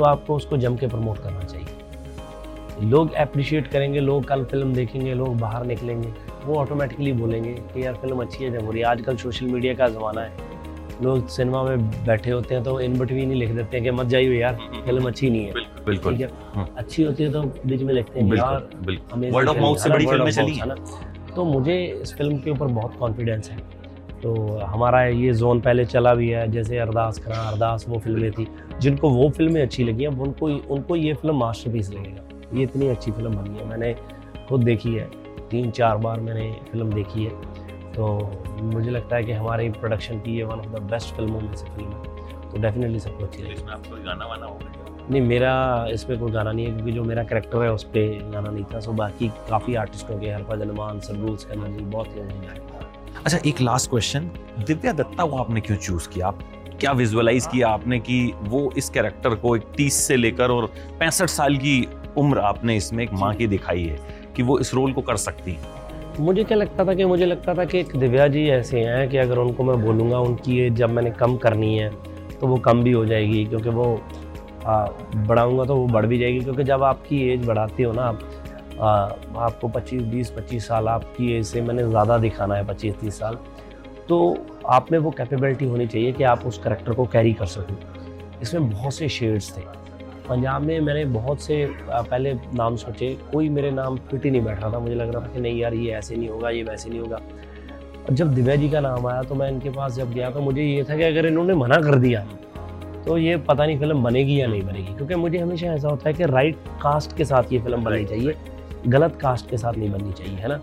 तो 0.00 0.04
आपको 0.04 0.34
उसको 0.36 0.56
जम 0.56 0.76
के 0.76 0.86
प्रमोट 0.86 1.18
करना 1.18 1.40
चाहिए। 1.42 2.88
लोग 2.90 3.12
अप्रिशिएट 3.12 3.66
करेंगे 3.68 4.00
लोग 4.00 4.24
कल 4.24 4.44
फ़िल्म 4.44 4.72
देखेंगे 4.74 5.14
लोग 5.14 5.36
बाहर 5.38 5.64
निकलेंगे 5.66 6.12
वो 6.44 6.54
ऑटोमेटिकली 6.54 7.12
बोलेंगे 7.12 7.52
कि 7.72 7.84
यार 7.84 7.94
फ़िल्म 7.94 8.20
अच्छी 8.20 8.44
है 8.44 8.50
जब 8.50 8.64
हो 8.64 8.70
रही 8.70 8.80
है। 8.80 8.86
आजकल 8.86 9.16
सोशल 9.16 9.46
मीडिया 9.46 9.74
का 9.74 9.88
ज़माना 9.88 10.20
है। 10.20 10.48
लोग 11.02 11.26
सिनेमा 11.28 11.62
में 11.62 11.90
बैठे 12.06 12.30
होते 12.30 12.54
हैं 12.54 12.62
तो 12.64 12.78
इन 12.80 12.98
बिटवीन 12.98 13.30
ही 13.30 13.36
लिख 13.38 13.50
देते 13.50 13.76
हैं 13.76 13.84
कि 13.84 13.90
मत 13.90 14.06
जाइए 14.06 14.38
यार 14.40 14.58
फ़िल्म 14.86 15.08
अच्छी 15.08 15.30
नहीं 15.30 15.44
है। 15.44 15.52
बिल्कुल 15.86 16.12
ठीक 16.12 16.20
है? 16.20 16.30
हम्म। 16.54 16.66
अच्छी 16.76 17.02
होती 17.02 17.22
है 17.24 17.32
तो 17.32 17.42
बीच 17.42 17.82
में 17.82 17.92
लिखते 17.94 18.20
हैं 18.20 18.36
यार 18.36 18.68
वर्ड 19.30 19.48
ऑफ़ 19.48 19.58
माउथ 19.58 19.76
से 19.76 19.90
बड़ी 19.90 20.06
फ़िल्में 20.06 20.30
चली। 20.30 20.54
है। 20.54 20.74
तो 21.34 21.44
मुझे 21.44 21.82
इस 22.02 22.14
फ़िल्म 22.14 22.38
के 22.38 22.50
ऊपर 22.50 22.66
बहुत 22.66 22.96
कॉन्फिडेंस 22.98 23.50
है। 23.50 23.58
तो 24.22 24.34
हमारा 24.60 25.02
ये 25.04 25.32
जोन 25.34 25.60
पहले 25.60 25.84
चला 25.84 26.14
भी 26.14 26.28
है 26.28 26.50
जैसे 26.52 26.78
अरदास 26.78 27.18
करा 27.18 27.36
अरदास 27.50 27.84
वो 27.88 27.98
फ़िल्में 27.98 28.30
थी 28.32 28.46
जिनको 28.80 29.10
वो 29.10 29.28
फ़िल्में 29.30 29.62
अच्छी 29.62 29.84
लगी 29.84 30.04
हैं 30.04 30.10
उनको 30.18 30.46
उनको 30.74 30.96
ये 30.96 31.14
फ़िल्म 31.14 31.36
मास्टरपीस 31.36 31.90
लगेगा। 31.90 32.56
ये 32.56 32.62
इतनी 32.62 32.88
अच्छी 32.88 33.10
फ़िल्म 33.10 33.36
बनी 33.36 33.58
है 33.58 33.68
मैंने 33.68 33.94
खुद 34.48 34.64
देखी 34.64 34.94
है 34.94 35.10
तीन 35.50 35.70
चार 35.70 35.96
बार 35.96 36.20
मैंने 36.20 36.50
फ़िल्म 36.72 36.92
देखी 36.92 37.24
है। 37.24 37.30
तो 37.92 38.06
मुझे 38.62 38.90
लगता 38.90 39.16
है 39.16 39.24
कि 39.24 39.32
हमारे 39.32 39.68
प्रोडक्शन 39.70 40.18
की 40.18 40.36
ये 40.36 40.44
वन 40.44 40.58
ऑफ़ 40.58 40.68
द 40.68 40.82
बेस्ट 40.90 41.14
फ़िल्मों 41.14 41.40
में 41.40 41.54
से 41.54 41.66
फ़िल्म 41.66 41.88
है। 41.88 42.50
तो 42.50 42.60
डेफिनेटली 42.62 43.00
सबको 43.00 43.24
अच्छी 43.24 43.42
इसमें 43.42 43.72
आपको 43.72 44.04
गाना 44.04 44.26
वाना 44.26 44.58
नहीं 45.10 45.22
मेरा 45.22 45.86
इस 45.90 46.04
पर 46.04 46.16
कोई 46.16 46.32
गाना 46.32 46.52
नहीं 46.52 46.66
है 46.66 46.72
क्योंकि 46.72 46.92
जो 46.92 47.04
मेरा 47.04 47.22
करेक्टर 47.24 47.62
है 47.62 47.72
उस 47.72 47.84
पर 47.84 48.30
गाना 48.32 48.50
नहीं 48.50 48.64
था। 48.64 48.80
सो 48.80 48.92
बाकी 48.92 49.28
काफ़ी 49.48 49.74
आर्टिस्टों 49.74 50.18
के 50.18 50.30
हरफज 50.30 50.60
अलमान 50.60 51.00
सरबूज 51.00 51.44
का 51.44 51.54
जी 51.54 51.84
बहुत 51.84 52.06
ही। 52.06 52.20
गाने 52.20 52.69
अच्छा 53.16 53.38
एक 53.46 53.60
लास्ट 53.60 53.90
क्वेश्चन 53.90 54.30
दिव्या 54.66 54.92
दत्ता 54.92 55.24
को 55.24 55.36
आपने 55.36 55.60
क्यों 55.60 55.76
चूज़ 55.76 56.08
किया? 56.08 56.26
आप 56.26 56.38
क्या 56.80 56.92
विजुअलाइज 56.92 57.46
किया 57.46 57.68
आपने 57.68 57.98
कि 58.00 58.32
वो 58.42 58.70
इस 58.78 58.88
कैरेक्टर 58.88 59.34
को 59.34 59.54
एक 59.56 59.62
तीस 59.76 59.94
से 60.06 60.16
लेकर 60.16 60.50
और 60.50 60.66
पैंसठ 61.00 61.28
साल 61.28 61.56
की 61.56 61.86
उम्र 62.18 62.38
आपने 62.40 62.76
इसमें 62.76 63.02
एक 63.04 63.12
माँ 63.12 63.34
की 63.34 63.46
दिखाई 63.46 63.82
है 63.82 63.98
कि 64.36 64.42
वो 64.42 64.58
इस 64.58 64.72
रोल 64.74 64.92
को 64.92 65.00
कर 65.00 65.16
सकती 65.16 65.52
हैं? 65.52 65.78
मुझे 66.20 66.44
क्या 66.44 66.56
लगता 66.58 66.84
था 66.84 66.94
कि, 66.94 67.04
मुझे 67.04 67.26
लगता 67.26 67.54
था 67.54 67.64
कि 67.64 67.78
एक 67.78 67.96
दिव्या 67.96 68.26
जी 68.28 68.48
ऐसे 68.48 68.80
हैं 68.80 69.08
कि 69.08 69.16
अगर 69.16 69.38
उनको 69.38 69.64
मैं 69.64 69.80
बोलूँगा, 69.84 70.18
उनकी 70.18 70.58
एज 70.60 70.74
जब 70.74 70.90
मैंने 70.90 71.10
कम 71.10 71.36
करनी 71.36 71.76
है 71.76 71.90
तो 72.40 72.46
वो 72.46 72.56
कम 72.58 72.82
भी 72.82 72.92
हो 72.92 73.04
जाएगी, 73.06 73.44
क्योंकि 73.44 73.68
वो 73.70 74.00
बढ़ाऊँगा 74.66 75.64
तो 75.64 75.76
वो 75.76 75.86
बढ़ 75.86 76.06
भी 76.06 76.18
जाएगी, 76.18 76.40
क्योंकि 76.40 76.64
जब 76.64 76.82
आपकी 76.82 77.22
एज 77.32 77.46
बढ़ाती 77.46 77.82
हो 77.82 77.92
ना 77.92 78.02
आप 78.02 78.20
आपको 78.80 79.68
25 79.68 80.02
20 80.04 80.30
25 80.32 80.66
साल 80.68 80.88
आपकी 80.88 81.32
एज 81.32 81.44
से 81.46 81.60
मैंने 81.62 81.88
ज़्यादा 81.88 82.18
दिखाना 82.18 82.54
है 82.54 82.66
25 82.66 82.94
30 83.00 83.18
साल। 83.18 83.38
तो 84.08 84.36
आप 84.68 84.92
में 84.92 84.98
वो 84.98 85.10
कैपेबिलिटी 85.10 85.64
होनी 85.64 85.86
चाहिए 85.86 86.12
कि 86.12 86.24
आप 86.24 86.46
उस 86.46 86.58
करेक्टर 86.58 86.92
को 86.92 87.04
कैरी 87.08 87.32
कर 87.32 87.46
सको। 87.48 87.74
इसमें 88.42 88.70
बहुत 88.70 88.94
से 88.94 89.08
शेड्स 89.08 89.56
थे। 89.56 89.62
पंजाब 90.28 90.62
में 90.62 90.80
मैंने 90.80 91.04
बहुत 91.06 91.40
से 91.42 91.64
पहले 91.90 92.32
नाम 92.34 92.76
सोचे। 92.76 93.16
कोई 93.32 93.48
मेरे 93.48 93.70
नाम 93.70 93.96
फिट 94.10 94.24
ही 94.24 94.30
नहीं 94.30 94.42
बैठ 94.42 94.60
रहा 94.60 94.72
था। 94.72 94.78
मुझे 94.78 94.94
लग 94.94 95.12
रहा 95.14 95.22
था 95.22 95.32
कि 95.32 95.40
नहीं 95.40 95.60
यार 95.60 95.74
ये 95.74 95.92
ऐसे 95.94 96.16
नहीं 96.16 96.28
होगा 96.28 96.50
ये 96.50 96.62
वैसे 96.62 96.90
नहीं 96.90 97.00
होगा। 97.00 97.16
और 97.16 98.14
जब 98.14 98.34
दिव्या 98.34 98.56
जी 98.56 98.68
का 98.70 98.80
नाम 98.80 99.06
आया 99.06 99.22
तो 99.22 99.34
मैं 99.34 99.50
इनके 99.50 99.70
पास 99.70 99.94
जब 99.94 100.12
गया 100.12 100.30
तो 100.30 100.40
मुझे 100.40 100.62
ये 100.62 100.84
था 100.84 100.96
कि 100.96 101.02
अगर 101.02 101.26
इन्होंने 101.26 101.54
मना 101.54 101.80
कर 101.82 101.98
दिया 101.98 102.24
तो 103.06 103.16
ये 103.18 103.36
पता 103.38 103.66
नहीं 103.66 103.78
फ़िल्म 103.78 104.02
बनेगी 104.02 104.40
या 104.40 104.46
नहीं 104.46 104.62
बनेगी। 104.62 104.94
क्योंकि 104.94 105.14
मुझे 105.16 105.38
हमेशा 105.38 105.66
ऐसा 105.66 105.88
होता 105.88 106.08
है 106.08 106.14
कि 106.14 106.24
राइट 106.26 106.56
कास्ट 106.82 107.16
के 107.16 107.24
साथ 107.24 107.52
ये 107.52 107.58
फ़िल्म 107.58 107.84
बननी 107.84 108.04
चाहिए। 108.04 108.34
गलत 108.86 109.18
कास्ट 109.22 109.50
के 109.50 109.56
साथ 109.58 109.72
नहीं 109.74 109.90
बननी 109.90 110.12
चाहिए 110.12 110.36
है 110.36 110.48
ना? 110.48 110.60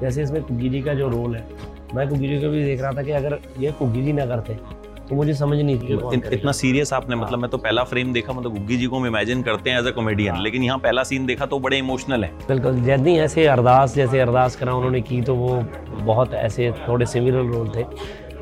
जैसे 0.00 0.22
इसमें 0.22 0.42
कुग्गी 0.42 0.68
जी 0.68 0.80
का 0.82 0.94
जो 0.94 1.08
रोल 1.08 1.34
है 1.36 1.46
मैं 1.94 2.08
कुग्गी 2.08 2.28
जी 2.28 2.40
को 2.40 2.48
भी 2.48 2.64
देख 2.64 2.80
रहा 2.82 2.92
था 2.92 3.02
कि 3.02 3.10
अगर 3.12 3.38
ये 3.60 3.72
कुग्गी 3.72 4.02
जी 4.02 4.12
ना 4.12 4.26
करते 4.26 4.58
तो 5.08 5.14
मुझे 5.16 5.34
समझ 5.34 5.58
नहीं 5.58 5.78
थी 5.80 5.86
करेगा। 5.88 6.30
इतना 6.32 6.52
सीरियस 6.52 6.92
आपने 6.92 7.16
मतलब 7.16 7.38
मैं 7.38 7.50
तो 7.50 7.58
पहला 7.58 7.82
फ्रेम 7.84 8.12
देखा 8.12 8.32
मतलब 8.32 8.52
गुग्गी 8.52 8.76
जी 8.76 8.86
को 8.86 8.98
हम 8.98 9.06
इमेजिन 9.06 9.42
करते 9.42 9.70
हैं 9.70 9.80
एज 9.80 9.86
अ 9.86 9.90
कॉमेडियन 9.90 10.40
लेकिन 10.42 10.62
यहाँ 10.62 10.78
पहला 10.78 11.02
सीन 11.04 11.26
देखा 11.26 11.46
तो 11.46 11.58
बड़े 11.58 11.78
इमोशनल 11.78 12.24
है। 12.24 12.30
बिल्कुल 12.48 12.80
जैसे 12.82 13.14
ऐसे 13.16 13.46
अरदास 13.46 13.94
जैसे 13.94 14.20
अरदास 14.20 14.56
करा 14.56 14.74
उन्होंने 14.74 15.00
की 15.00 15.20
तो 15.22 15.34
वो 15.34 15.54
बहुत 15.94 16.34
ऐसे 16.34 16.70
थोड़े 16.88 17.06
सिमिलर 17.06 17.44
रोल 17.46 17.68
थे। 17.76 17.84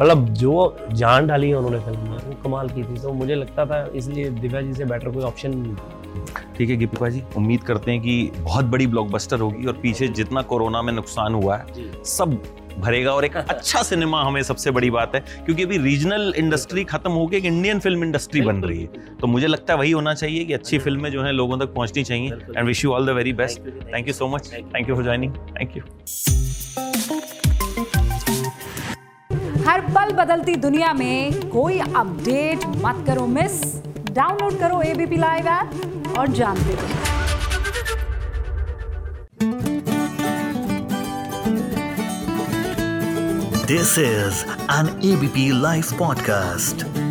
मतलब 0.01 0.29
जो 0.35 0.77
जान 0.93 1.27
डाली 1.27 1.49
है 1.49 1.55
उन्होंने 1.55 1.79
फ़िल्म 1.81 2.11
में 2.11 2.19
वो 2.19 2.35
कमाल 2.45 2.69
की 2.69 2.83
थी। 2.83 3.01
तो 3.03 3.13
मुझे 3.13 3.35
लगता 3.35 3.67
था 3.67 3.85
इसलिए 3.95 4.31
दिव्या 4.31 4.61
जी 4.61 4.73
से 4.75 4.85
बेटर 4.85 5.11
कोई 5.11 5.23
ऑप्शन 5.25 5.57
नहीं 5.57 5.75
था। 5.75 6.00
ठीक 6.57 6.71
है 6.71 6.77
गिप्पा 6.77 7.09
जी 7.09 7.23
उम्मीद 7.37 7.63
करते 7.63 7.91
हैं 7.91 8.01
कि 8.01 8.31
बहुत 8.39 8.65
बड़ी 8.65 8.87
ब्लॉकबस्टर 8.87 9.41
होगी 9.41 9.67
और 9.67 9.73
पीछे 9.73 10.09
जितना 10.09 10.43
कोरोना 10.43 10.83
में 10.83 10.93
नुकसान 10.93 11.35
हुआ 11.35 11.57
है 11.57 11.91
सब 12.05 12.43
भरेगा 12.79 13.13
और 13.13 13.25
एक 13.25 13.37
अच्छा 13.37 13.83
सिनेमा 13.83 14.23
हमें 14.23 14.43
सबसे 14.43 14.71
बड़ी 14.71 14.91
बात 14.91 15.15
है 15.15 15.21
क्योंकि 15.21 15.63
अभी 15.63 15.79
रीजनल 15.79 16.35
इंडस्ट्री 16.37 16.85
खत्म 16.85 17.11
होकर 17.11 17.37
एक 17.37 17.45
इंडियन 17.45 17.79
फ़िल्म 17.81 18.05
इंडस्ट्री 18.05 18.41
बन 18.41 18.57
रही 18.57 18.81
है। 18.81 19.17
तो 19.21 19.27
मुझे 19.27 19.47
लगता 19.47 19.73
है 19.73 19.79
वही 19.79 19.91
होना 19.91 20.15
चाहिए 20.15 20.45
कि 20.45 20.53
अच्छी 20.53 20.79
फ़िल्में 20.79 21.11
जो 21.11 21.23
है 21.23 21.33
लोगों 21.33 21.59
तक 21.59 21.75
पहुंचनी 21.75 22.05
चाहिए 22.05 22.31
and 22.57 22.67
wish 22.67 22.85
you 22.85 22.93
all 22.93 23.07
the 23.07 23.11
very 23.11 23.33
best 23.33 23.61
thank 23.95 24.09
you 24.09 24.15
so 24.15 24.29
much 24.29 24.53
thank 24.53 24.89
you 24.89 24.95
for 24.95 25.05
joining 25.05 25.33
thank 25.33 25.77
you 25.77 25.83
हर 29.69 29.81
पल 29.81 30.13
बदलती 30.13 30.55
दुनिया 30.57 30.93
में 30.93 31.49
कोई 31.49 31.79
अपडेट 31.79 32.67
मत 32.67 33.05
करो 33.07 33.27
मिस 33.27 33.63
डाउनलोड 34.11 34.59
करो 34.59 34.83
एबीपी 34.83 35.17
लाइव 35.17 35.47
ऐप 35.49 35.71
और 36.19 36.29
जानते 36.41 36.75
रहो 36.81 37.09
This 43.71 43.97
is 43.99 44.45
an 44.69 44.89
ABP 45.01 45.53
Life 45.53 45.93
podcast. 45.93 47.10